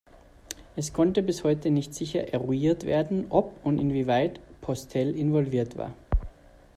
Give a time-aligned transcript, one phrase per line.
[0.75, 5.93] Es konnte bis heute nicht sicher eruiert werden, ob und inwieweit Postel involviert war.